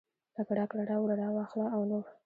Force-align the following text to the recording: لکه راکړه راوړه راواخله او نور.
لکه 0.35 0.53
راکړه 0.59 0.83
راوړه 0.91 1.15
راواخله 1.21 1.65
او 1.75 1.81
نور. 1.89 2.05